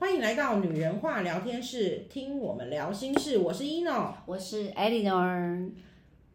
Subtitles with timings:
[0.00, 3.36] 欢迎来到女人话聊天室，听我们聊心事。
[3.36, 5.68] 我是 Eno，我是 Eleanor。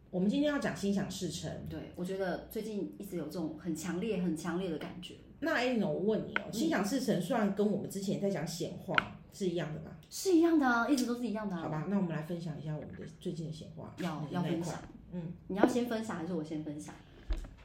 [0.08, 1.50] 我们今天要讲心想事成。
[1.68, 5.16] 对，我觉得最近一直有这种很强烈、很强烈的感觉。
[5.40, 8.94] 那 Eleanor，我问你哦，心想事成虽然跟我们之前在讲显化
[9.32, 9.90] 是一样的吧？
[10.08, 11.62] 是一样的啊，一直都是一样的啊。
[11.62, 13.92] 好吧，那我们来分享一下我们的最近的显化。
[13.98, 14.76] 要要分享，
[15.10, 16.94] 嗯，你要先分享还是我先分享？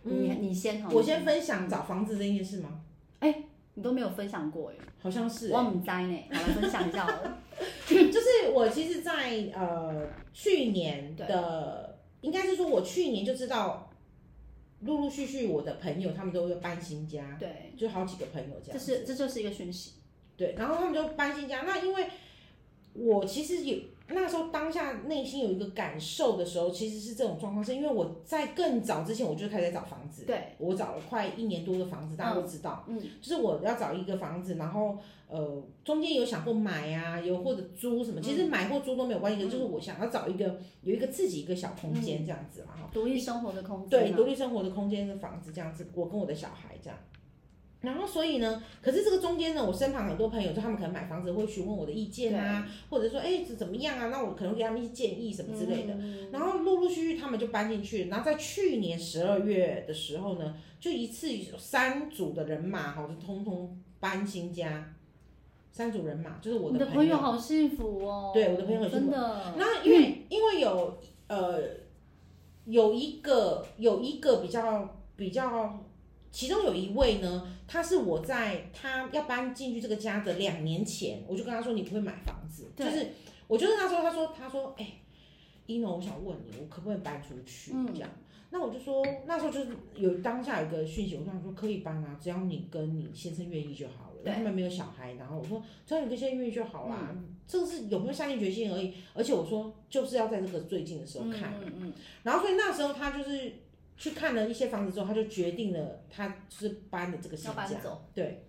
[0.05, 2.81] 嗯、你你先，我先分享找房子这件事吗？
[3.81, 5.53] 都没有分享过哎，好像是、欸。
[5.53, 7.07] 我唔知呢，好来分享一下
[7.87, 13.89] 就是我其实在，在呃去年的，应该是说我去年就知道，
[14.81, 18.73] 陆陆续续我的朋友他们都会搬新家，对，就好几个朋友这样。
[18.73, 19.93] 这是这就是一个讯息，
[20.37, 21.61] 对，然后他们就搬新家。
[21.61, 22.07] 那因为
[22.93, 23.77] 我其实有。
[24.13, 30.25] 那时候当下内心有一个感受的时候，其实是这种状况，是因为我在更早之前我就开始在找房子。
[30.25, 32.85] 对，我找了快一年多的房子，大家都知道。
[32.87, 43.89] 嗯，就是我要找一个房子，然后呃中间有想过买啊，有或者租什么，其实买或租都没有关系，嗯、就是我想要找一个有一个自己一个小空间这样子嘛，哈、嗯，独立生活的空间。
[43.89, 46.97] 对，独立生活的空间的房子这样子，我跟我的小孩这样。
[47.81, 54.09] 然后，所以呢，可是这个中间呢，我身旁很多朋友，就他们可能买房子会询问我的意见啊，或者说，哎，这怎么样啊？
[54.09, 55.95] 那我可能给他们一些建议什么之类的。
[55.95, 64.93] 嗯、然后陆陆续续他们就搬进去，然后在去年十二月的时候呢，就一次有三组的人马哈，就通通搬新家。
[65.71, 66.85] 三组人马就是我的朋友。
[66.85, 68.29] 你的朋友好幸福哦。
[68.31, 69.05] 对，我的朋友很幸福。
[69.07, 69.53] 真的。
[69.57, 71.59] 那因为、嗯、因为有呃
[72.65, 75.83] 有一个有一个比较比较。
[76.31, 83.09] 其中有一位呢，他是我在他要搬进去这个家的两年前，我就跟他说，你不会买房子，就是
[83.47, 84.87] 我就是那时候他说他说哎，
[85.65, 87.71] 一诺，我想问你，我可不可以搬出去？
[87.75, 88.09] 嗯、这样，
[88.49, 103.53] 那我就说那时候就是有当下有个讯息，我跟他说可以搬啊，只要你跟你先生愿意就好了，他们没有小孩，然后我说只要你跟先生愿意就好啦，嗯、这个是有没有下定决心而已，而且我说就是要在这个最近的时候看，嗯，嗯，嗯，然后所以那时候他就是。
[103.97, 107.67] 去看了一些房子之后，他就决定了，他就是搬的这个新家，
[108.13, 108.45] 对。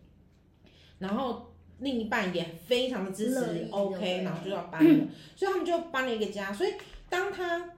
[0.99, 6.53] 然后另一半也非常的支持，OK，然后就要搬了，嗯，所以他们就搬了一个家。
[6.53, 6.75] 所以
[7.11, 7.71] 当他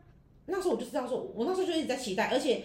[0.46, 2.64] 那时候我就知道说，我那时候就一直在期待，而且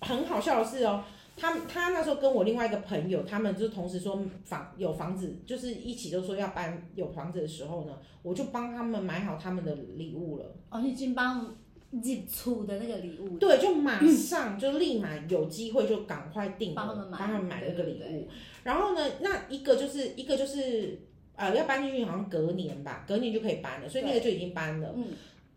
[0.00, 1.04] 很好笑的是哦，
[1.36, 10.56] 他他那时候跟我另外一个朋友，他们就是同时说房有房子，就是一起都说要搬有房子的时候呢，我就帮他们买好他们的礼物了。
[10.70, 11.54] 哦，你已经帮。
[12.00, 18.28] 寄出的那个礼物，对，就马上就立马有机会就赶快订，帮他们买，帮他们买那个礼物。
[18.62, 21.00] 然后呢，那一个就是一个就是
[21.34, 24.94] 呃要搬进去，好像隔年吧，隔年就可以搬了，所以那个就已经搬了。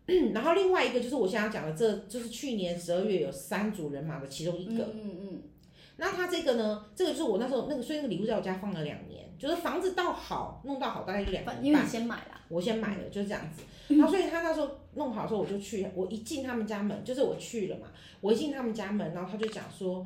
[0.08, 4.84] 嗯， 然后另外一个就是我现在讲的，这就是去年十二月有三组人马的其中一个。
[4.84, 5.42] 嗯嗯，嗯。
[5.96, 11.64] 那他这个呢，这个就是我那时候那个，所以那个礼物在我家放了两年，就是房子到好弄到好大概就两年半。
[11.64, 13.62] 因为你先买了，我先买了，就是这样子。
[13.94, 15.86] 然后所以他那时候弄好的时候，我就去。
[15.94, 17.86] 我一进他们家门，就是我去了嘛。
[18.20, 20.04] 我一进他们家门，然后他就讲说，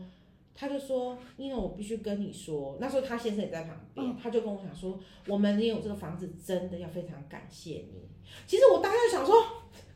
[0.54, 8.08] 他就说，因为我必须跟你说，那时候他先生也在旁边，他就跟我讲说，我们也有这个房子，真的要非常感谢你。
[8.46, 9.36] 其实我当时想说，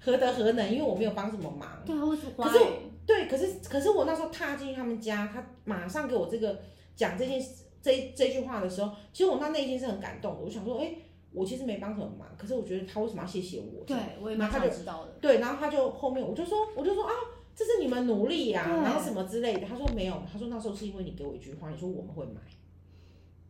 [0.04, 1.68] 何德何能，因为我没有帮什么忙。
[1.86, 2.58] 对啊，我可是
[3.06, 6.60] 对，可是可是我那时候踏进他们家，他马上给我这个
[6.94, 10.41] 讲这件事这这句话的时候，其实我那内心是很感动的。
[10.41, 10.94] 我想说，哎。
[11.34, 13.82] 我其实没帮什么忙，可是我觉得他为什么要谢谢我？
[13.86, 15.12] 对，我也蛮想知道的。
[15.18, 17.12] 对，然后他就后面我就说，我就说啊，
[17.56, 19.66] 这是你们努力呀、啊，然后什么之类的。
[19.66, 22.42] 他说没有，他说那时候是因为你给我一句话，你说我们会买。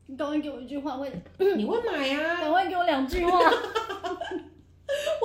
[0.07, 1.11] 你赶快给我一句话，会
[1.57, 2.41] 你会买呀、啊？
[2.47, 3.37] 赶快给我两句话。
[3.41, 3.43] 我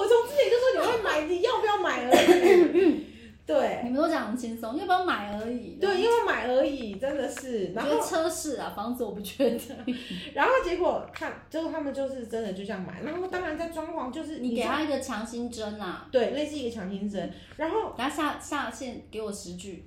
[0.07, 3.05] 从之前就说你会买，你要不要买而已。
[3.47, 5.77] 对，你们都讲很轻松，要不要买而已。
[5.79, 7.67] 对，因为买而已，真的是。
[7.67, 9.57] 然后车是啊，房子我不觉得。
[10.35, 13.01] 然后结果看，就是他们就是真的就这样买。
[13.03, 16.09] 然后当然在装潢，就是你给他一个强心针啊。
[16.11, 17.31] 对，类似一个强心针。
[17.55, 19.85] 然后，等下下下线给我十句，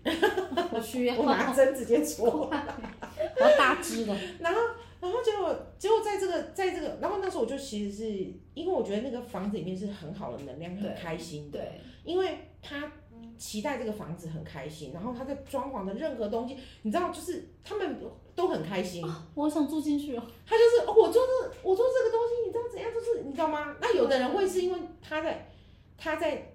[0.73, 1.15] 我需要。
[1.21, 2.49] 我拿针直接戳。
[2.51, 4.17] 我要大支的。
[4.39, 4.59] 然后，
[5.01, 8.09] 然后结果结果在这个在这个，然后那时候我就其实是
[8.55, 11.59] 因为我觉得那个房子里面是很好的能量，很开心的。
[11.59, 11.81] 对。
[12.05, 12.93] 因为他。
[13.37, 17.99] 期待这个房子很开心，然后他在装潢的任何东西，你知道，就是他们
[18.35, 19.03] 都很开心。
[19.03, 20.23] 啊、我想住进去哦。
[20.47, 22.91] 他就是我做这我做这个东西，你知道怎样？
[22.93, 23.77] 就是你知道吗？
[23.81, 25.51] 那有的人会是因为他在
[25.97, 26.53] 他在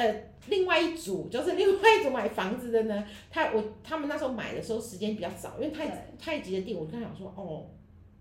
[0.00, 3.04] 呃另外一组，就是另外一组买房子的呢。
[3.30, 7.66] 他我他们那时候买的时候时间比较早，因为太太急的地，我就跟他讲说哦，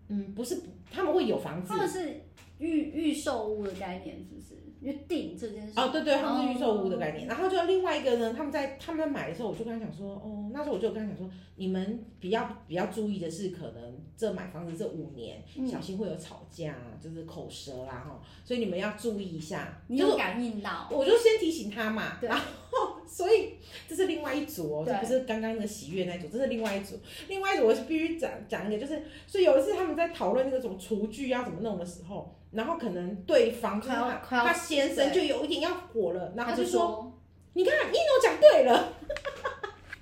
[0.10, 0.62] 嗯，不是
[0.92, 2.22] 他们会有房子，他们是
[2.60, 4.56] 预预售屋的概念，是不是？
[4.82, 5.74] 因为定这件事。
[5.76, 7.28] 哦，对对，他们是预售屋的概念。
[7.28, 19.82] 然后就另外一个呢，他们在他们在买的时候，我就跟他讲说，哦，那时候我就跟他讲说，你们比较比较注意的是，可能这买房子这五年，小心会有吵架，就是口舌啦哈，所以你们要注意一下。
[19.88, 20.88] 你有感应到？
[20.90, 23.56] 我就先提醒他嘛，然后所以
[23.86, 26.96] 这是另外一组哦，这不是刚刚的喜悦那一组，这是另外一组。
[27.28, 32.34] 另外一组我是必须讲讲一个，就是所以有一次他们在讨论那个什么厨具要怎么弄的时候。
[32.52, 37.12] 然后可能对方就是他，他先生就有一点要火了，然后他就说
[37.54, 38.72] ：“你看，一诺讲对了，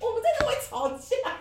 [0.00, 1.38] 我们真的会吵架。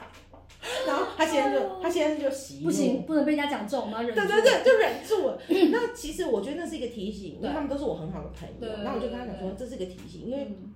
[0.85, 4.21] ”然后他先生就、哦、他先生就息怒，不行，不能被人家讲中，然后忍住。
[4.21, 5.41] 对对对，就忍住了。
[5.71, 8.75] 那其实我觉得那是一个提醒，因为他们都是我很好的朋友。
[8.83, 10.43] 然后我就跟他讲说，这是一个提醒，因为。
[10.45, 10.73] 嗯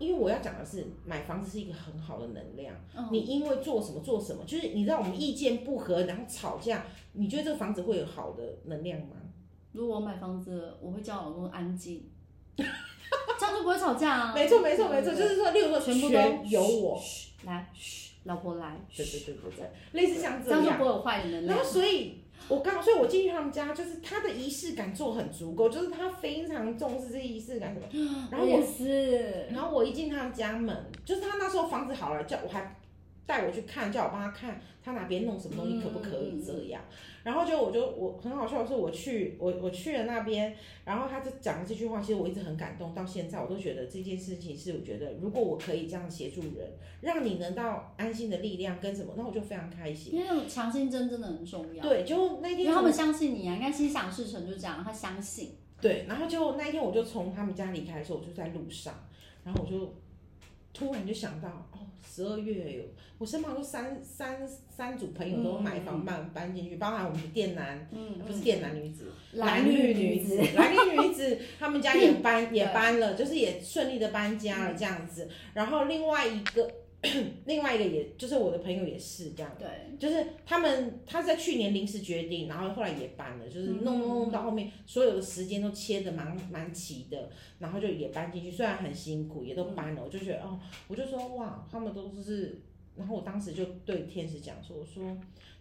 [0.00, 2.74] 因为我要讲的是，买房子是一个很好的能量。
[2.96, 9.16] 嗯、你因为做什么做什么，就是你知道我们意见不合，然后吵架，你觉得这个房子会有好的能量吗？
[9.72, 12.08] 如果我买房子，我会叫我老公安静，
[12.56, 14.32] 这样就不会吵架啊。
[14.34, 16.18] 没错没错没错，就是说，例如说全部都
[16.48, 17.00] 由我
[17.44, 21.46] 来，嘘，老婆来，对对对对对，类似像这样，这样就不会有坏人。
[21.46, 22.16] 然后所以。
[22.48, 27.86] 我刚，所以我进去他们家，就是他的仪式感做很足够，就是他非常重视这仪式感什么。
[28.32, 32.74] 然后也是，然后我一进他们家门，就是他那时候房子好了，叫我还
[33.30, 36.82] 带我去看，叫我帮他看他哪边弄什么东西可不可以这样。
[36.90, 40.56] 嗯然后就我就我很好笑的是，我去我我去了那边，
[40.86, 46.72] 然后他就讲了这句话，其实我一直很感动，到现在我都觉得这件事情是我觉得，如果我可以这样协助人，
[47.02, 50.14] 让你能到安心的力量跟什么，那我就非常开心。
[50.14, 51.82] 因为那种强心针真的很重要。
[51.82, 55.50] 对，就那天，因为他们相信你啊，应该心想事成，就这样，他相信。
[55.78, 58.94] 对，然后就那一天我就从他们家离开的时候，我就在路上，
[59.44, 59.94] 然后我就
[60.72, 61.78] 突然就想到，哦。
[62.02, 62.84] 十二月有，
[63.18, 75.28] 我身旁都三三三组朋友都买房搬搬进去，包含我们的电男，嗯，不是电男女子，蓝绿女子，蓝绿女子，他们家也搬 也搬了，就是也顺利的搬家了这样子。
[75.54, 76.68] 然后另外一个。
[77.46, 79.68] 另外一个也就是我的朋友也是这样，对，
[79.98, 92.60] 就是他们他在去年临时决定，然后后来也搬了，就是弄弄弄到后面，所有的时间都切的蛮蛮齐的，然后就也搬进去，虽然很辛苦，也都搬了，我就觉得哦，我就说哇，他们都是，
[92.96, 95.16] 然后我当时就对天使讲说，我说。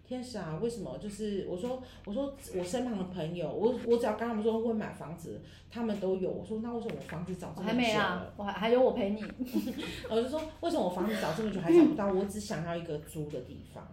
[0.09, 0.97] 天使啊，为什么？
[0.97, 5.39] 就是我说，我说我身旁的朋友，我我只要跟他们说会买房子，
[5.69, 6.31] 他们都有。
[6.31, 7.71] 我说那为什么我房子找这么久了？
[7.71, 9.23] 还没啊，我还还有我陪你。
[10.09, 12.11] 我就说为什么我房子找这么久还找不到？
[12.11, 13.88] 我只想要一个租的地方，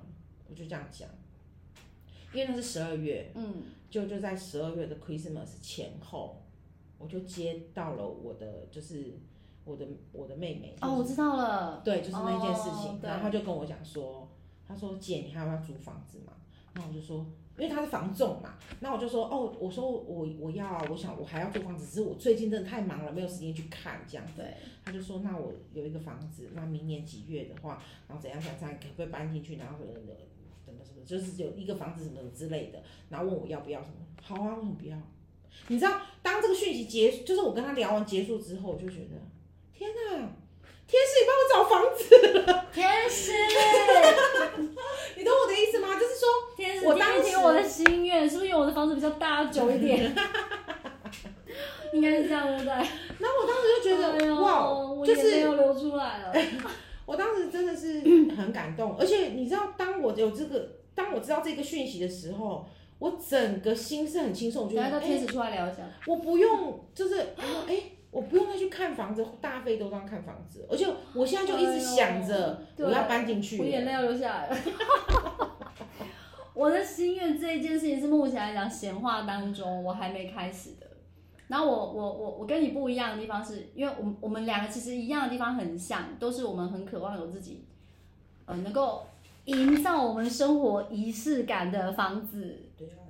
[0.48, 1.06] 我就这样讲。
[2.32, 6.42] 因为那是十二月，嗯，就就在十二月的 Christmas 前后，
[6.96, 9.18] 我就接到了我的就是
[9.66, 10.74] 我的我的妹妹。
[10.80, 11.82] 哦，我知道了。
[11.84, 14.26] 对，就是那件事情，然后他就跟我讲说。
[14.66, 16.32] 他说：“姐，你还要不要租房子嘛？”
[16.74, 17.24] 那我就说
[17.56, 24.54] ：“因为他是房仲嘛。”那我就说：“哦，我说我我要啊，我想我还要租房子，只是我最近真的太忙了，没有时间去看这样子。”对。
[24.84, 29.56] 他就说：“那我有一个房子，那明年几月的话，然后怎样怎样怎样，可不可以搬进去？
[29.56, 29.94] 然后什么
[30.64, 32.82] 什么什么，就是有一个房子什么之类的。
[33.08, 33.94] 然后问我要不要什么？
[34.22, 34.96] 好啊，为什么不要？
[35.68, 39.20] 你知道，当这个讯息结，就是我跟他聊完结束之后，我就觉得，
[39.72, 40.28] 天哪！”
[40.88, 42.04] 天使，你帮我找房子
[42.38, 42.66] 了。
[42.72, 43.32] 天使，
[45.16, 45.94] 你懂我的意思吗？
[45.98, 50.14] 就是说，天使，我当听我的心愿，是不是因为我的房子比较大久一点？
[51.92, 52.72] 应该是这样，对不对？
[52.72, 56.32] 然后我当时就觉得，哎、哇，就是没有流出来了。
[57.04, 58.00] 我当时真的是
[58.36, 62.64] 很感动，而且你知道，当我有这个，当我知道这个讯息的时候，
[63.00, 64.66] 我整个心是很轻松。
[64.66, 65.78] 我觉得，让天使出来聊一下。
[66.06, 67.44] 我不用，就是，哎。
[67.68, 67.82] 哎
[68.16, 74.56] 我不用再去看房子，大费周章看房子，而且我现在就一直想着我要搬进去，我眼泪要流下来了。
[76.54, 80.86] 我的心愿这一件事情是目前来讲闲话当中我还没开始的。
[81.48, 87.66] 然后我我我我跟你不一样的地方是，因为我们我们两个其实一样的地方很像，都是我们很渴望有自己，
[88.46, 89.04] 呃，能够
[89.44, 92.62] 营造我们生活仪式感的房子。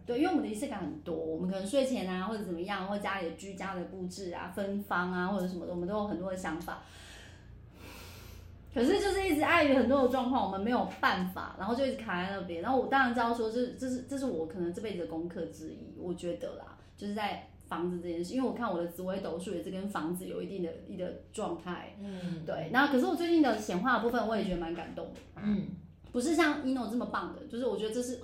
[0.07, 6.83] 对对，因为我们的仪式感很多，我们可能睡前啊，或者怎么样，或者家里的居家的布置啊、芬芳啊，或者什么的，我们都有很多的想法。
[8.73, 12.63] 可是就是一直碍于很多的状况，我们没有办法，然后就一直卡在那边。
[12.63, 21.97] 然后我当然知道说，这这是这是我可能这辈子的功课之一，我觉得啦，就是在房子这件事，因为我看我的紫微斗数也是跟房子有一定的一个状态。
[22.01, 22.71] 嗯，对。
[22.73, 25.21] 然后可是我最近的显化的部分，我也觉得蛮感动的。
[25.43, 25.69] 嗯，
[26.13, 28.21] 不是像 ino 这么棒的，就是我觉得这是。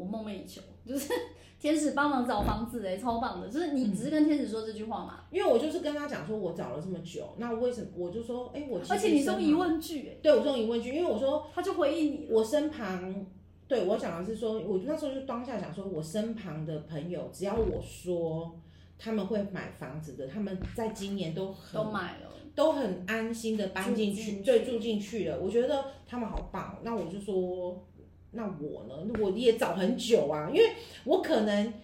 [0.00, 1.12] 我梦寐以求，就是
[1.60, 3.48] 天使帮忙找房子哎，超棒的！
[3.48, 5.20] 就是你只是跟天使说这句话嘛？
[5.30, 13.26] 因为我就是跟他讲说，我找了这么久，那为什么我就说，哎、欸，我而且你送疑问句哎，对我送疑问句，因为我说他就回应你，我身旁，
[13.68, 18.58] 对我讲的是说，我那时候就当下讲说，我身旁的朋友，只要我说
[18.98, 25.38] 他们会买房子的，他们在今年都很都买了，都很安心的搬进去，去对，住进去了。
[25.38, 26.78] 我觉得他们好棒。
[26.82, 27.86] 那我就说，
[28.32, 28.94] 那我呢？
[29.20, 30.72] 我也找很久啊，因为
[31.04, 31.74] 我可能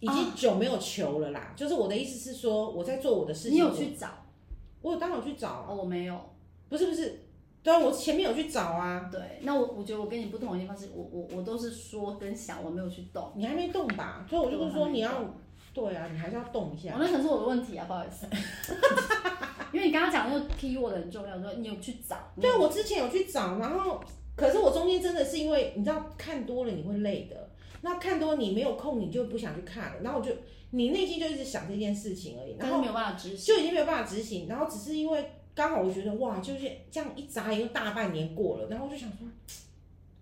[0.00, 1.40] 已经久没有求了啦。
[1.40, 3.52] 啊、就是我的意思是说，我在做我的事情。
[3.52, 4.08] 你有去找？
[4.82, 5.66] 我有当然有去找、啊。
[5.68, 6.18] 哦，我没有。
[6.68, 7.22] 不是不是。
[7.62, 9.08] 对啊，我前面有去找啊。
[9.10, 13.32] 对，那我我觉得我跟你不同的地方是我我我都是说跟想，我没有去动。
[13.34, 14.24] 你还没动吧？
[14.30, 15.10] 所以我就说你要，
[15.74, 16.94] 对啊，你还是要动一下。
[16.94, 18.26] 哦，那可能是我的问题啊，不好意思。
[19.72, 22.16] 因为你刚刚讲那个 keyword 很重要，说你有去找。
[22.40, 24.00] 对啊，我之前有去找，然后
[24.36, 27.50] 可是我中间真的是因为你知道看多了你会累的，
[27.80, 30.30] 那看多你没有空你就不想去看了，然后我就
[30.70, 35.30] 你内心就一直想这件事情而已，然后没有办法执行，就已经没有办法执行，然后只是因为。
[35.56, 39.26] 刚好我觉得哇，就是这样一眨眼，又大半年过了，然后我就想说，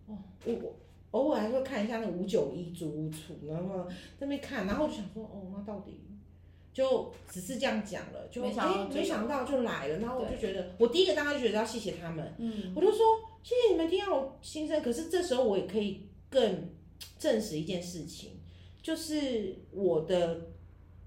[0.06, 0.72] 哦，我我
[1.10, 6.02] 偶尔还会看一下那五九一租屋处，然后在那边看，然后我就想说，哦，那到底
[6.72, 12.98] 就只是这样讲了，就没想没想到就来了，然后我就觉得，我第一个当然就觉得要谢谢他们，嗯，我就说
[13.44, 16.70] 谢谢你们听到我心声，可是这时候我也可以更
[17.16, 18.40] 证实一件事情，
[18.82, 20.48] 就是我的。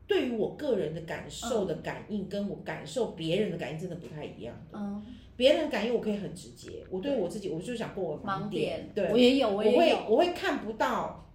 [0.08, 4.56] 对于我个人的感受的感应，跟我感受别人的感应真的不太一样。
[4.72, 8.94] 嗯，别人的感应我可以很直接，我对我自己，我就想过我盲点，盲点。
[8.96, 11.30] 对，我也有，我也有，我会，我会看不到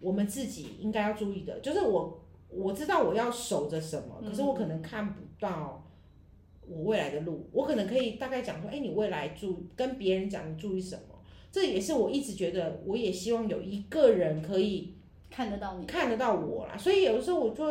[0.00, 5.87] 我们自己应该要注意的，就是我我知道我要守着什么，可是我可能看不到
[6.70, 11.14] 我未来的路，我可能可以大概讲说，哎，你未来注跟别人讲你注意什么，
[11.50, 14.94] 这也是我一直觉得，我也希望有一个人可以
[15.30, 17.64] 看得到你，看得到我啦，所以有的时候我就。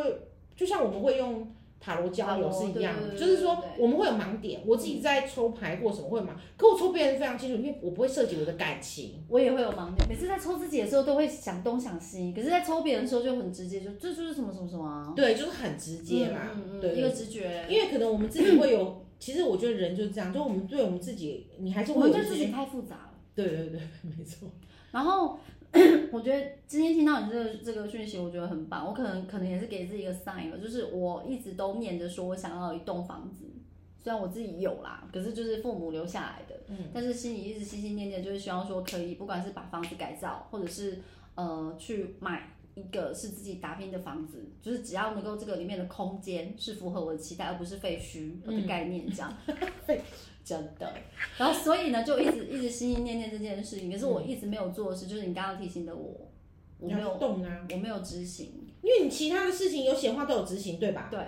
[0.58, 1.46] 就像我们会用
[1.80, 4.60] 塔罗交流是一样的，就是说我们会有盲点。
[4.66, 9.24] 我自己在抽牌或什么会盲，可我抽别人非常清楚，因为我不会涉及我的感情。
[9.28, 15.12] 我也会有盲点，每次在抽自己的时候都会想东想西，可是在抽别人的时候就很直接，就这就是什么什么什么啊。
[15.14, 17.64] 对，就是很直接嘛，嗯嗯一个直觉。
[17.68, 23.12] 因为可能我们自己会有， 其实我觉得人就是这样，就我们对我们自己，你还是会有对自己太复杂了。
[23.34, 24.48] 对对对，没错。
[24.90, 25.38] 然后。
[26.10, 28.86] 我觉得今天听到你这个这个讯息，我觉得很棒。
[28.86, 33.44] 我可能可能也是给自己一个 sign 了，就是我一直都念着说我想要一栋房子，
[34.02, 40.98] 虽然我自己有啦，可是就是父母留下来的，嗯，但是心里一直心心念念，就是希望说可以，不管是把房子改造，或者是
[41.34, 49.32] 呃去买一个是自己打拼的房子，就是只要能够这个里面的空间是符合我的期待，而不是废墟的概念这样。
[49.86, 50.00] 废
[50.44, 50.90] 真的，
[51.36, 56.30] 然后所以呢，就一直一直心心念念这件事情，可是我一直没有做的事，就是你刚刚提醒的我，
[56.78, 61.08] 我没有动啊，我没有执行，因为你其他的事情有显化都有执行，对吧？
[61.10, 61.20] 对。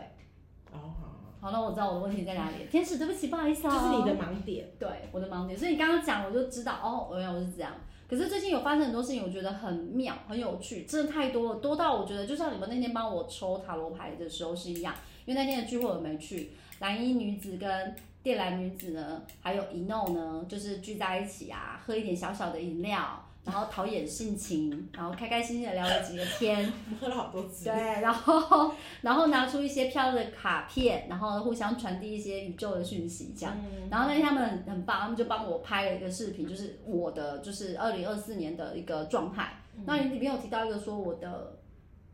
[0.73, 2.65] 哦，好，好，那我知道我的问题在哪里。
[2.71, 3.75] 天使，对不起，不好意思啊。
[3.75, 4.67] 这是你的盲点。
[4.79, 5.59] 对，我的盲点。
[5.59, 7.75] 所以你刚刚讲，我就知道，哦，原来我是这样。
[8.11, 14.93] 可是最近有发生很多事情，我觉得很妙，很有趣，真的太多了，多到我觉得，就像你们那天帮我抽塔罗牌的时候是一样，
[15.25, 16.51] 因为那天的聚会我没去，
[16.81, 17.95] 蓝衣女子跟。
[18.23, 27.65] 靛蓝女子呢，还有一诺呢，就是聚在一起啊，喝一点小小的饮料，然后陶冶性情，然后开开心心的聊了几个天， 喝了好多次。
[27.65, 33.57] 对，然后然后拿出一些漂亮的卡片，然后互相传递一些宇宙的讯息，这样。
[33.59, 39.63] 嗯、然后那天他们很很棒，他们就帮我拍了一个视频，就是我的就是二零二四年的一个状态。
[39.77, 41.57] 嗯、那你里面有提到一个说我的。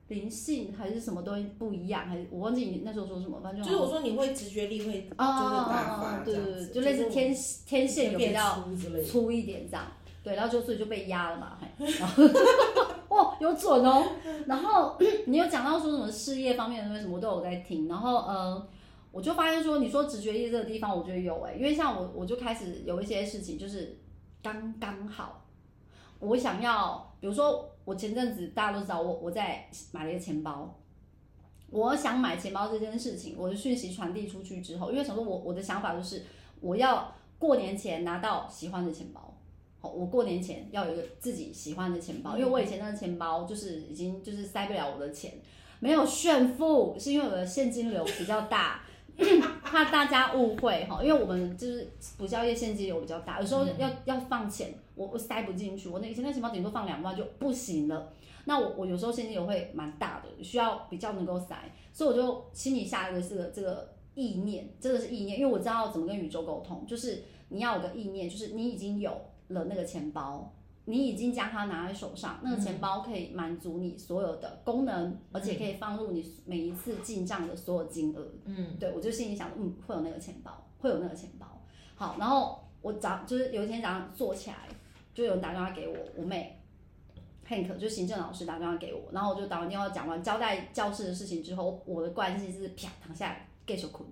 [0.08, 2.06] 灵性还是什么东西不一样？
[2.06, 3.40] 还是我忘记你那时候说什么？
[3.42, 7.34] 反正就是我说你会直觉力会就是大发，对对对，就类似天
[7.66, 8.64] 天线有比较
[9.04, 9.84] 粗一点这样。
[10.26, 11.56] 对，然后就所以就被压了嘛。
[11.78, 12.24] 然后
[13.08, 14.04] 哦，有准哦。
[14.46, 17.86] 然后你有讲到说什么事业方面的东西，什么都有在听。
[17.86, 18.66] 然后呃，
[19.12, 23.98] 我就发现说，你说直觉力这个地方，我觉得有哎，因为像我我就开始有一些事情就是
[24.42, 25.44] 刚刚好，
[26.18, 27.70] 我想要，比如说。
[27.86, 30.76] 我前阵子大家都知道我我在买了一个钱包，
[31.70, 35.22] 我想买钱包这件事情，我的讯息传递出去之后，因为什么？
[35.22, 36.24] 我我的想法就是
[36.60, 39.35] 我要过年前拿到喜欢的钱包，好，
[39.88, 45.32] 我过年前要有一个自己喜欢的钱包，因为我以前那个钱包就是已经就是塞不了我的钱，
[45.80, 48.82] 没有炫富，是因为我的现金流比较大。
[49.64, 58.12] 怕大家误会哈，因为我们就是补教业现金流比较大，有时候要要放钱，我我塞不进去，我那以前那钱包顶多放两万就不行了。
[58.44, 61.56] 那我我有时候现金流会蛮大的，需要比较能够塞，
[61.94, 70.52] 所以我就心里下一个这个这个意念，真的是意念，因为我知道怎么跟宇宙沟通，就是你要有个意念，就是你已经有了那个钱包。
[70.88, 78.24] 你已经将它拿在手上，那个钱包可以满足你所有的功能，嗯、而且可以放入你每一次进账的所有金额。
[78.44, 81.60] 嗯，对，我就心里想，嗯，会有那个钱包，会有那个钱包。
[81.96, 84.68] 好，然后我早就是有一天早上坐起来，
[85.12, 86.62] 就有人打电话给我，我妹
[87.48, 94.08] ，Hank 就行政老师打电话给我，然后我就打完电话讲完交代教室的事情之后，我的惯性是啪躺下来继续困。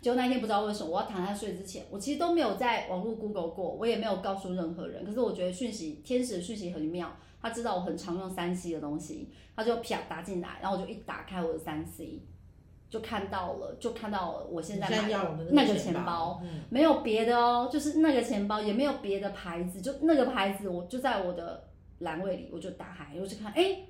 [0.00, 5.04] 结果那一天不知道为什么，我要躺下睡之前，我其实都没有在网络 Google 过，我也没有告诉任何人。
[5.04, 12.22] 可是我觉得讯息天使的讯息很妙，他知道我很常用三 C 的东西，他就啪打进来，然后我就一打开我的三 C，
[12.88, 16.40] 就看到了，就看到了我现在买的那个钱包，
[16.70, 21.64] 没有别的哦，就是那个钱包也没有别的牌子，就那个牌子，我就在我的。
[22.00, 23.88] 栏位里，我就打开，我就看，哎、欸，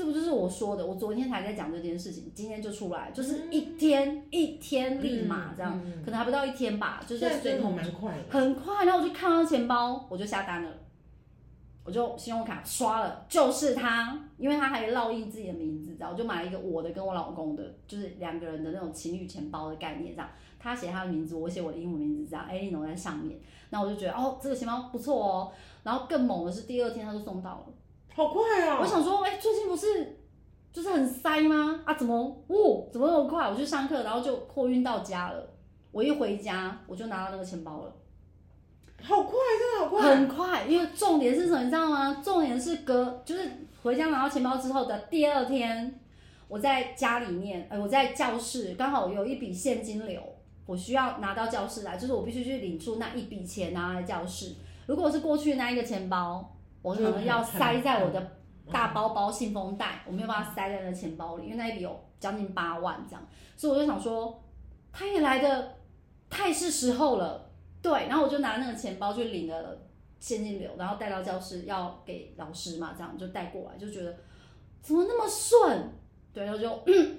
[0.00, 0.86] 这不就是我说的？
[0.86, 8.86] 我昨天才在讲这件事情，今天就出来，就是一天、嗯、一天立马这样，可能还不到一天吧，就是真的蛮快的，很快。
[8.86, 10.70] 然后我就看到钱包，我就下单了，
[11.84, 23.38] 我就信用卡刷了，就是他，因为他还烙印自己的名字，然后我就买了一个我的跟我老公的，就是两个人的那种情侣钱包的概念，这样，他写他的名字，我写我的英文名字，这样，Eleanor 在上面，
[23.68, 25.52] 那我就觉得哦，这个钱包不错哦。
[25.82, 27.66] 然后更猛的是，第二天他就送到了，
[28.14, 28.78] 好快啊！
[28.80, 30.18] 我想说，哎，最近不是
[30.72, 31.80] 就是很塞吗？
[31.84, 32.14] 啊，怎么，
[32.48, 33.48] 哦，怎么那么快？
[33.48, 35.48] 我去上课，然后就货运到家了。
[35.92, 37.92] 我一回家，我就拿到那个钱包了，
[39.02, 40.64] 好快，真的好快，很快。
[40.66, 42.22] 因为重点是什么，你知道吗？
[42.22, 43.50] 重点是隔，就是
[43.82, 45.98] 回家拿到钱包之后的第二天，
[46.46, 50.22] 我在家里面，哎，我在教室，刚好有一笔现金流，
[50.66, 54.54] 我需要拿到教室来，就是我必须去领出那一笔钱拿来教室。
[54.86, 58.36] 如果是过去那一个钱包，我可能要塞在我的
[58.72, 64.42] 大包包信封袋，我没有办法塞在那钱包里，因为那一笔有将近八万这样，所以我就想说，
[64.92, 65.76] 他也来的
[66.30, 67.50] 太是时候了，
[67.82, 69.78] 对，然后我就拿那个钱包去领了
[70.18, 74.16] 现金流，然后带到教室要给老师嘛，这样就带过来，就觉得
[74.80, 75.92] 怎么那么顺，
[76.32, 76.68] 对，然后就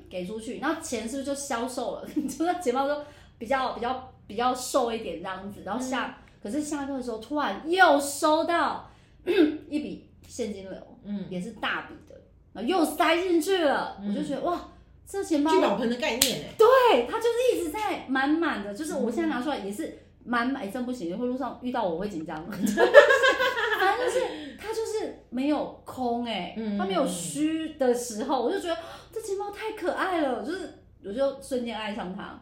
[0.09, 2.07] 给出去，然后钱是不是就消瘦了？
[2.27, 3.03] 就那钱包就
[3.37, 6.07] 比较比较比较瘦一点这样子，然后下。
[6.07, 8.89] 嗯可是下课的时候，突然又收到
[9.69, 12.19] 一笔现金流，嗯，也是大笔的，
[12.53, 14.69] 然后又塞进去了，嗯、我就觉得哇，
[15.07, 28.77] 这钱包，聚宝盆的概念哎，对，它就是一直在满满的，就是我现在拿出来也是满满，真不行，因为路上遇到我会紧张， 反正就是它就是没有空哎，它没有虚的时候，我就觉得
[29.11, 32.39] 这钱包太可爱了，就是我就瞬间爱上它。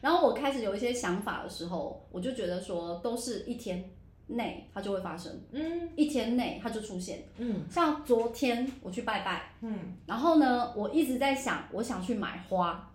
[0.00, 3.90] 然后我开始有一些想法的时候，我就觉得说，都是一天
[4.28, 12.90] 内它就会发生，嗯，一天内它就出现，嗯，像昨天我去拜拜，嗯，然后呢，我一直在想，我想去买花，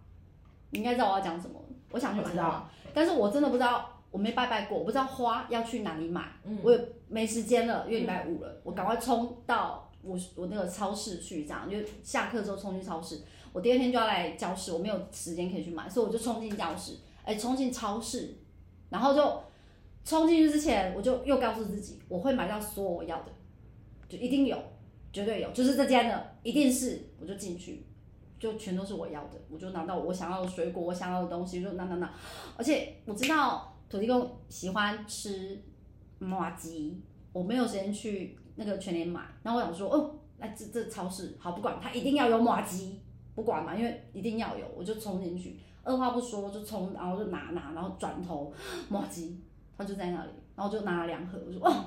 [0.72, 1.60] 你应该知道我要讲什么，
[1.92, 13.22] 我想去买花，但是我真的不知道，我没拜拜过，我不知道花要去哪里买，嗯，我也没时间了，因为礼拜五了，嗯，我赶快冲到我我那个超市去，这样，就下课之后冲去超市。
[13.54, 18.36] 我第二天就要来教室，我没有时间可以去买，所以我就冲进教室，哎，冲进超市，
[18.90, 19.44] 然后就
[20.04, 23.32] 冲进去之前，我就又告诉自己，我会买到所有我要的，
[24.10, 24.58] 就一定有，
[25.14, 27.86] 绝对有，就是这间的，一定是，我就进去，
[28.40, 32.14] 就全都是我要的，我就拿到我想要的水果，我想要的东西，就拿拿拿，
[32.58, 35.62] 而且我知道土地公喜欢吃
[36.20, 37.02] 麻吉，
[37.34, 43.00] 我没有时间去那个全联买，然后我想说，哦，那这这超市，好，不管它一定要有麻吉。
[43.34, 48.54] 不管嘛，因为一定要有，我就冲进去，二话不说就冲，然后就拿拿，然后转头，
[48.90, 49.32] 麻糬，
[49.82, 51.86] 他就在那里，然后就拿了两盒，我说哦，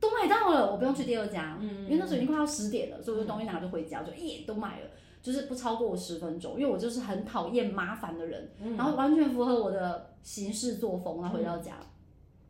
[0.00, 4.86] 都买到了，我不用去第二家，嗯，因为那时候已经快要十点了，所以我就东西拿就回家，我就耶都买了，
[5.22, 11.74] 就是不超过我十分钟，因为我就是很讨厌麻烦的人，然后完全符合我的行事作风，然后回到家，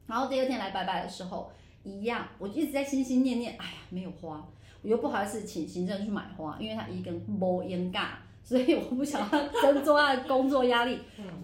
[0.06, 1.50] 然后第二天来拜拜的时候
[1.82, 4.46] 一样，我一直在心心念念，哎呀没有花，
[4.82, 8.20] 我又不好意思请行政去买花，因为他一根无烟嘎。
[8.44, 11.00] 所以我不想要增重他的工作压力，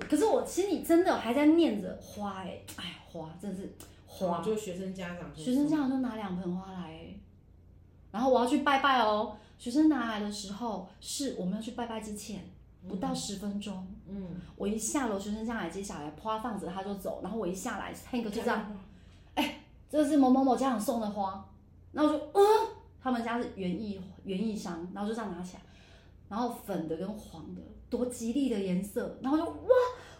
[0.08, 3.74] 可是我心里真的还在念着花哎，哎花真的是
[4.06, 7.00] 花，就学生家长，学生家长就拿两盆花来，
[8.10, 9.34] 然后我要去拜拜哦。
[9.56, 12.44] 学生拿来的时候是我们要去拜拜之前
[12.86, 18.76] 不到十分钟，嗯，我一下楼，学生家长接下来花放着他就走，然后我一下来，Hank 就这样，
[19.34, 21.42] 哎，这是某某某家长送的花，
[21.92, 22.40] 然后我就嗯，
[23.02, 25.62] 他们家是园艺园艺商，然后就这样拿起来。
[26.30, 29.18] 然后粉的跟黄的，多吉利的颜色。
[29.20, 29.68] 然后就哇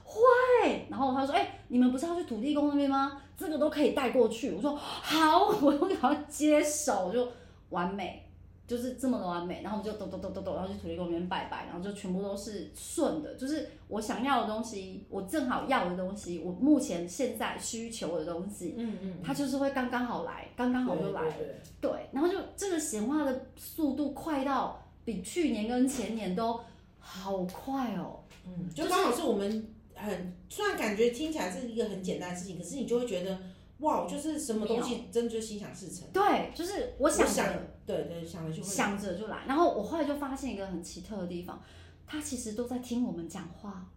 [0.03, 0.19] 花
[0.65, 3.23] 哎，然后他说哎、欸，你们不是要去土地公那边吗？
[3.37, 4.53] 这个都可以带过去。
[4.53, 7.29] 我说好， 我就赶快接手，就
[7.69, 8.29] 完美，
[8.67, 9.63] 就是这么的完美。
[9.63, 21.33] 然后我们就抖抖抖抖抖，然后去土地公那边拜拜，然后就全部都是顺的，就是我想要的东西，我正好要的东西，我目前现在需求的东西，嗯嗯，它就是会刚刚好来，刚刚好就来了。
[21.39, 21.47] 对，对，
[21.81, 24.83] 对，对，然后就这个显化的速度快到。
[25.11, 26.61] 比去年跟前年都
[26.99, 33.39] 好快哦，嗯，就刚好是我们很，虽然感觉听起来是一个很简单的事情，可是你就会觉得
[33.79, 36.07] 哇，就是什么东西真的就心想事成。
[36.13, 39.45] 对，就是我想着，对对，想着就会想着就来。
[39.47, 41.61] 然后我后来就发现一个很奇特的地方，
[42.07, 43.91] 他其实都在听我们讲话。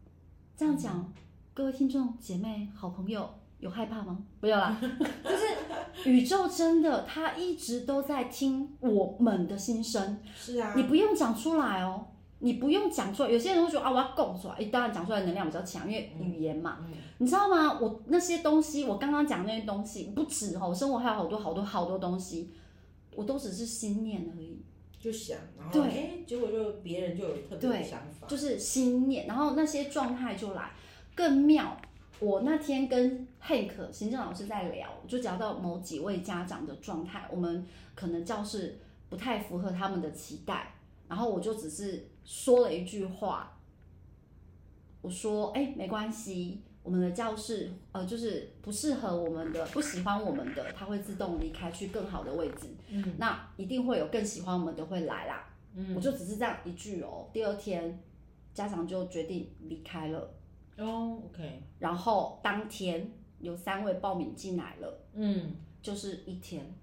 [0.58, 1.14] 这样讲，嗯、
[1.54, 3.30] 各位听众姐妹、好朋友，
[3.64, 4.20] 有害怕吗？
[4.42, 4.78] 不要啦，
[5.24, 10.20] 就是宇宙真的，它一直都在听我们的心声。
[10.36, 12.08] 是啊，你不用讲出来哦。
[12.40, 17.80] 你不用讲出来，有些人会说啊，我要供出来，一当然讲出来能量比较强，因为语言嘛，嗯嗯、你知道吗？
[17.80, 22.52] 我那些东西，我刚刚讲那些东西不止哦，我生活还有好多好多好多东西，
[23.16, 24.62] 我都只是心念而已，
[25.00, 30.72] 就想，然后对，欸、结果就别人就有特别的想法，就是心念，然后那些状态就来
[31.16, 31.78] 更妙。
[32.24, 40.74] 我那天跟 Hank 行政老师在聊，就聊到某几位家长的状态，我们可能教室不太符合他们的期待。
[41.10, 43.60] 然后我就只是说了一句话，
[45.02, 52.68] 我说：“哎，没关系，我们的教室呃，就是不适合我们的，不喜欢我们的，他会自动离开去更好的位置。
[52.90, 55.50] 嗯，那一定会有更喜欢我们的会来啦。
[55.76, 57.28] 嗯，我就只是这样一句哦。
[57.34, 58.02] 第二天，
[58.54, 60.34] 家长就决定离开了。
[60.78, 61.64] 哦，OK。
[61.80, 65.00] 然后当天有三位报名进来了。
[65.14, 66.74] 嗯，就是一天，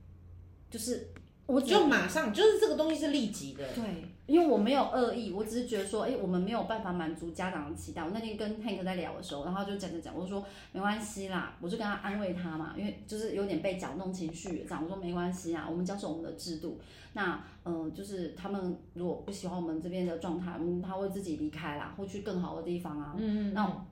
[0.70, 1.12] 就是。
[1.46, 3.83] 我就马上就是这个东西是立即的，对，
[4.30, 8.00] 因为我没有恶意，我只是觉得说，哎、欸，我们没有办法满足家长的期待。
[8.00, 16.78] 我那天跟 Hank 在聊的时候，然后就讲着讲，我就说没关系啦，我就跟他安慰他嘛，因为就是有点被搅动情绪这样，我说没关系啊，我们教授我们的制度，
[17.14, 23.84] 那嗯、呃，就是他们如果不喜欢我们这边的状态，嗯，他会自己离开啦，会去更好的地方啊，嗯嗯，那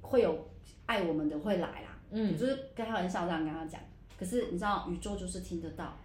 [0.00, 0.36] 会有
[0.86, 3.80] 爱我们的会来啦，嗯，就是开玩笑这样跟他讲，
[4.18, 5.96] 可是你知道宇宙就是听得到。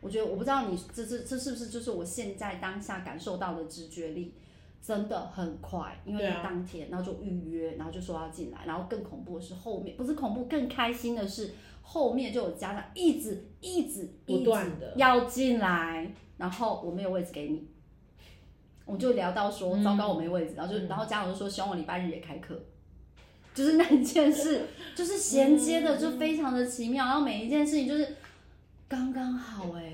[0.00, 4.32] 我觉得我不知道你这这这是不是就是我现在当下感受到的直觉力，
[4.80, 17.66] 真的很快，因为当天然后就预约，然后就说要进来，然后更恐怖的是后面不是恐怖，更开心的是后面就有家长一直一直不断的要进来，然后我没有位置给你，
[18.84, 22.56] 我就聊到说糟糕我没位置，然后就然后家长就说希望我礼拜日也开课，
[23.52, 28.06] 就是那一件事就是衔接的就非常的奇妙，然后每一件事情就是。
[28.90, 29.87] 刚刚好哎、欸，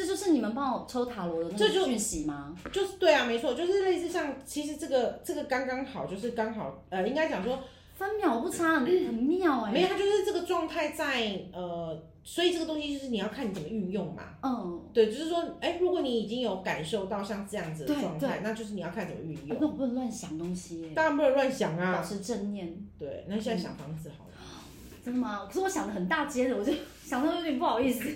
[0.00, 2.56] 这就是你们帮我抽塔罗的那个讯息吗？
[2.72, 7.58] 就，就是对啊，没错，就是类似像，其实这个这个刚刚好，就是刚好，呃，应该讲说
[7.94, 9.74] 分秒不差，很很妙哎、欸。
[9.74, 14.22] 没有，它就是这个状态在呃，所以这个东西就是你要看你怎么运用嘛。
[14.42, 19.58] 嗯，对，就是说，哎，如果你已经有感受到像这样子的状态，那就是你要看怎么运用。
[19.60, 22.74] 那我不能乱想东西、欸，当然不能乱想啊，保持正念。
[22.98, 24.30] 对，那现在想房子好了。
[24.38, 25.44] 嗯、真的吗？
[25.46, 26.72] 可是我想的很大间的，我就。
[27.02, 28.08] 想到有点不好意思，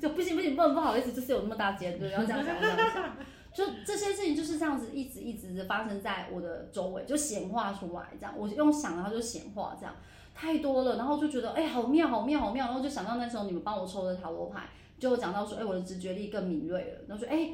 [0.00, 3.16] 就不行不行，不不好意思，就是有那么大间，对，然后这样想这样想，
[3.52, 9.94] 就这些事情就是这样子，一直一直的发生在我的周围，就显化出来这样，我用想然后就显化这样，
[10.34, 17.50] 太多了，然后就觉得哎、好妙好妙好妙，然后就想到那时候你们帮我抽的塔罗牌，就讲到说，哎、我的直觉力更敏锐了，然后说，哎、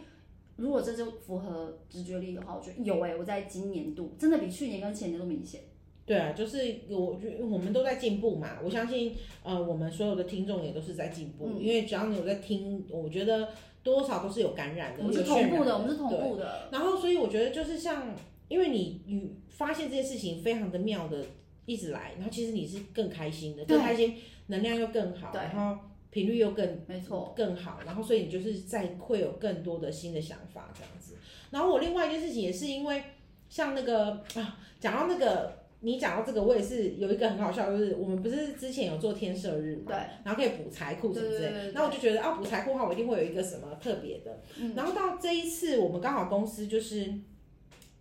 [0.57, 5.61] 如果这就符合直觉力的话，我觉得有哎、我在今年度真的比去年跟前年都明显。
[6.07, 6.59] 对啊，就是
[6.91, 8.59] 我觉我们都在进步嘛。
[8.63, 13.49] 我相信，呃，我们所有的听众也都是在进步，嗯、因为只要你有在听，我觉得
[13.83, 15.03] 多少都是有感染的。
[15.03, 16.69] 我们是同步的，我们是同步的。
[16.71, 18.15] 然后，所以我觉得就是像，
[18.49, 21.25] 因为你你发现这件事情非常的妙的
[21.65, 24.15] 一直来，然后其实你是更开心的，更开心，
[24.49, 31.15] 能量又更好，然后频率又更没错更好，然后所以你就是在会有更多的新的想法这样子。
[31.51, 33.03] 然后我另外一件事情也是因为
[33.49, 35.64] 像那个啊，讲到那个。
[35.85, 44.41] 你讲到这个，我也是有一个很好笑，就是我们不是之前有做天赦日嘛，对，然后可以补财库什么之类的，那我就觉得啊，补财库的话，我一定会有一个什么特别的。
[44.59, 47.13] 嗯、然后到这一次，我们刚好公司就是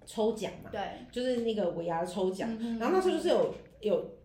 [0.05, 0.79] 抽奖嘛，对，
[1.11, 4.15] 就是那个尾牙的抽奖，嗯、然后那时候就是有有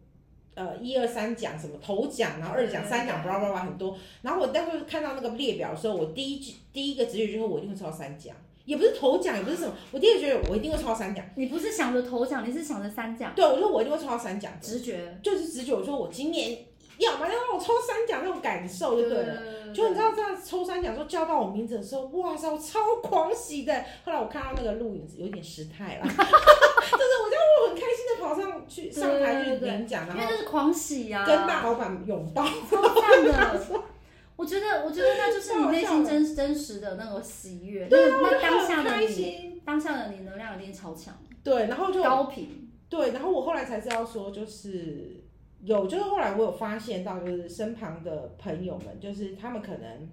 [0.55, 3.99] 呃一二三奖什么头奖，然后二奖、三奖，巴拉巴拉很多。
[4.23, 8.37] 然后我当时看到那个列表的时候，我第一第一个直觉就是我一定会抽到三奖。
[8.69, 11.25] 也不是头奖，也不是什么，我第一个觉得我一定会抽到三奖。
[11.37, 13.33] 你不是想着头奖，你是想着三奖。
[13.35, 14.53] 对，我说我一定会抽到三奖。
[14.61, 16.67] 直觉就是直觉，我说我今年
[16.99, 19.73] 要嘛要让我抽三奖那种感受就对了。
[19.73, 23.73] 就你知道这样抽三奖说叫到我名字的时候，哇塞，我超狂喜的。
[24.05, 33.61] 后来我看到那个录影有点失态了， 就是我就我很开心的跑上去上台去领奖，然后因为这是狂喜呀，跟大老板拥抱，超赞的。
[34.39, 37.89] 我觉得，我觉得那就是你内心真真实的那个喜悦。
[37.89, 41.13] 对，那当下的你，当下的你能量一定超强。
[41.43, 42.71] 对，然后就高频。
[42.89, 45.25] 对，然后我后来才知道说，就是
[45.61, 50.09] 有，就是后来我有发现到，就是身旁的朋友们，就是他们可能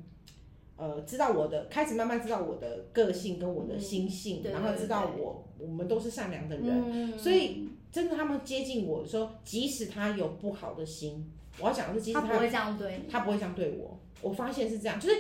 [0.76, 11.32] 呃知道我的，开始慢慢知道我的个性跟我的心性，然后知道我我们都是善良的人，所以真的他们接近我的时候，即使他有不好的心。
[11.60, 14.00] 我要讲的是，即使他，他不会这样对你，他不会这样对我。
[14.26, 15.16] 我发现是这样，就是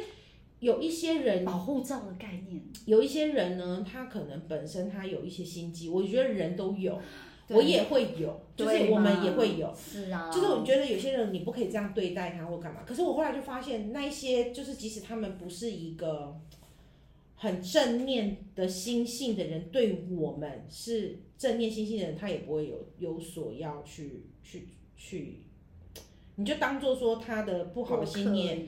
[0.59, 6.99] 有一些人保护罩的概念，有一些人呢，他可能本身他有一些心机，我觉得人都有。
[7.47, 12.81] 我也会有，就是我们也会有，是啊，就是我觉得有些人你不可以这样对待他或干嘛。
[12.83, 16.41] 可是我后来就发现，那一些就是即使他们不是一个
[17.35, 25.41] 很正面的心性的人，对我们是正面心性的人，他也不会有有所要去去去，
[26.37, 28.65] 你就当做说他的不好的心念。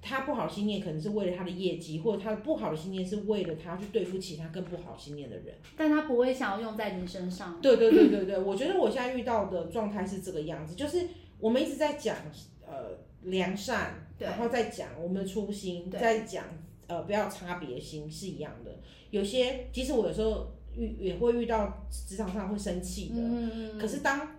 [0.00, 7.60] 他不好心念可能是为了他的业绩，或者他的不好的心念是为了他去对付其他更不好心念的人，但他不会想要用在你身上。
[7.60, 11.06] 对对对对对，我觉得我现在遇到的状态是这个样子，就是
[11.40, 12.16] 我们一直在讲
[12.64, 16.44] 呃良善，然后再讲我们的初心，再讲
[16.86, 18.78] 呃不要差别心是一样的。
[19.10, 24.37] 有些即使我有时候遇也会遇到职场上会生气的，嗯，可是当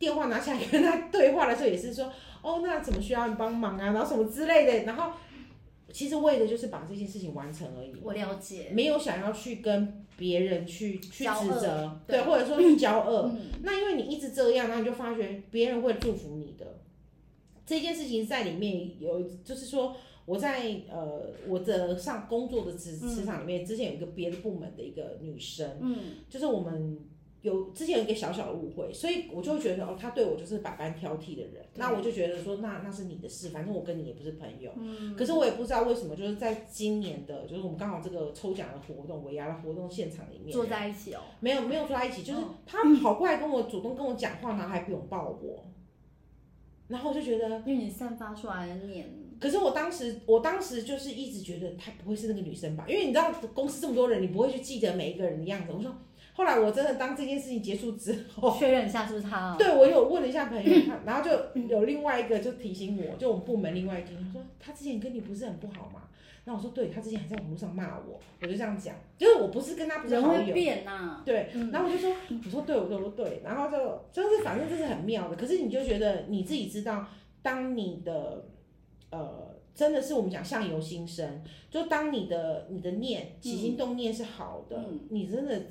[0.00, 2.12] 电话拿起来跟他对话的时候，也是说。
[2.42, 3.92] 哦，那怎么需要你帮忙啊？
[3.92, 5.12] 然后什么之类的，然后
[5.92, 7.94] 其实为的就是把这件事情完成而已。
[8.02, 13.30] 我了解，没有想要去跟别人去去指责，对，或者说去交恶。
[13.30, 13.40] 嗯。
[13.62, 16.78] 那因为你一直这样，然后你就发觉别人会祝福你的。
[17.66, 25.98] 这件事情在里面有，就是说我在呃我的上工作的职职场里面，之前有一个别的部门的一个女生，嗯，
[26.30, 26.98] 就是我们。
[27.42, 31.64] 有之前有一个小小的误会，所以我就会觉得哦，他对我就是百般挑剔的人。
[31.76, 34.70] 那我就觉得说，那那是你的事，反正我跟你也不是朋友。
[34.76, 35.16] 嗯。
[35.16, 41.20] 可是我也不知道为什么，就是在今年的，就是我们刚好这个抽奖的活动，尾牙的活动现场里面，坐在一起哦。
[41.40, 45.64] 没有没有坐在一起，就是他跑过来跟我主动跟我讲话，然后还拥抱我。
[46.88, 49.08] 然后我就觉得，因为你散发出来的念。
[49.40, 52.84] 可是我当时，我当时就是一直觉得她不会是那个女生吧？
[52.86, 55.72] 因为你知道公司这么多人，你不会去记得每一个人的样子。
[55.72, 55.90] 我说。
[56.32, 59.56] 后来我真的当这件事情结束之后，确认一下是不是他？
[59.58, 66.02] 对，我有问了一下朋友， 他然后就有另外一个就提醒我，就我们部门另外一个他说他之前跟你不是很不好吗？
[66.44, 70.54] 然后我说对，他之前还在网络上骂我，我就这样讲，就是我不是跟他不是好友。
[70.54, 71.22] 变呐。
[71.24, 72.10] 对，然后我就说，
[72.46, 77.06] 我说对，我说对，然后就就是反正这是很妙的，可是你就觉得你自己知道，
[77.42, 78.46] 当你的
[79.10, 79.49] 呃。
[79.74, 85.62] 真的是我们讲相由心生，就当你的你的念起心动念是好的，嗯、你真的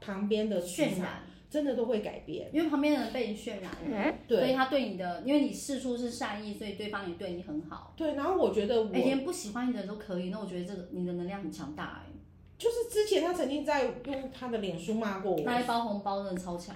[0.00, 1.24] 旁边的渲染。
[1.52, 7.92] 真的都会改变，因为旁边的人被你渲染了，对，所以他对你的，因为你释出是善意，所以对方也对你很好。
[7.94, 12.10] 对，然后我觉得我，连、欸、不喜欢你的人都可以，那我觉得这个你的能量很强大哎。
[12.56, 16.74] 就是之前他曾经在用他的脸书骂过我，那一包红包真的超强。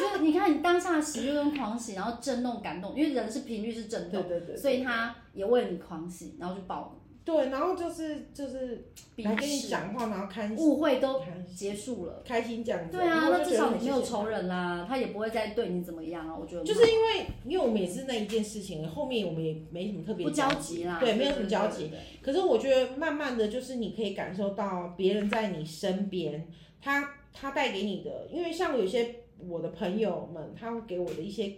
[0.00, 6.92] 就你看，你当下的喜悦跟狂喜，然后震动、感动，因为人是频率是震动，对对对，所以他也为了你狂喜，然后就爆了。
[7.22, 11.20] 对，然后就是就是来跟你讲话，然后开误会都
[11.54, 12.96] 结束了，开心这样子。
[12.96, 16.34] 对啊，那至少你没有仇人啦，他也不会再对你怎么样啊。
[16.34, 21.92] 我觉得就是因为因为我们也是那一件事情，后面我们也没什么特别不交集啦，对，没有什么交集。
[22.22, 26.48] 可是我觉得慢慢的就是你可以感受到别人在你身边，
[26.82, 29.19] 他他带给你的，因为像有些。
[29.48, 31.54] 我的朋友们，他们给我的一些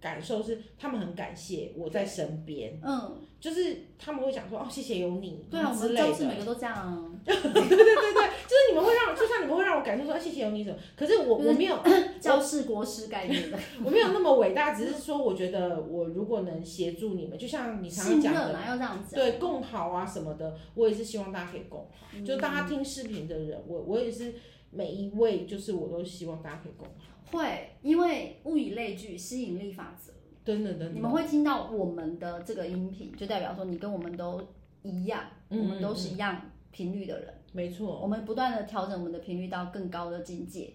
[0.00, 11.78] 感受是，他们很感谢我在身边，嗯，就是他们会讲说，哦，谢谢有你，对啊，我们教室每个都这样啊， 对对对对，就是你们会让，就像你们会让我感受说，谢谢有你什么，可是我我没有
[12.20, 24.34] 教室国师概念的，我没有那么伟大，只是说我觉得我如果能协助你们，就像你常常讲的，要这样子，对，共好啊什么的，我也是希望大家可以共好，嗯、就大家听视频的人，我我也是
[24.70, 27.11] 每一位，就是我都希望大家可以共好。
[27.38, 30.12] 会，因为物以类聚，吸引力法则。
[30.44, 34.40] 真的真的，你们会听到我们的这个音频，就代表说你跟我们都
[34.82, 36.40] 一样，我们都是一样
[36.70, 37.34] 频率的人。
[37.52, 40.72] 没错，我们不断的调整我们的频率到更高的境界，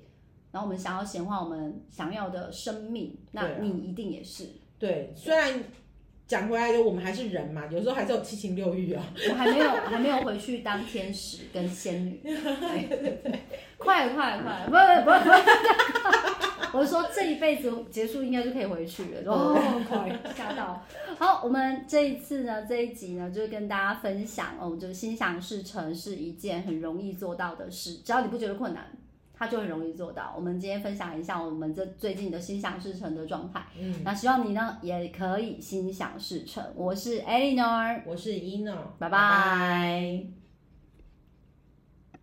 [0.51, 4.45] 然后我们想要显化我们想要的生命，那你一定也是。
[4.79, 5.63] 对，对，虽然。
[6.27, 9.01] 讲回来的，我们还是人嘛，有时候还是有七情六欲啊。
[9.29, 12.19] 我还没有， 还没有回去当天使跟仙女。
[13.77, 15.19] 快快快，不不不
[16.71, 19.31] 不， 我是说这一辈子结束应该就可以回去了。
[19.31, 19.55] 哦，
[19.87, 20.85] 快吓到。
[21.17, 28.85] 好，我们这一次呢，这一集呢，就是跟大家分享哦，就是心想事成是一件很容易做到的事，只要你不觉得困难。
[29.37, 30.33] 他就很容易做到。
[30.35, 33.65] 我们今天分享一下我们这最近的心想事成的状态。
[33.79, 36.63] 嗯，那希望你呢也可以心想事成。
[36.75, 40.36] 我是 Eleanor，我是 Eno，拜拜。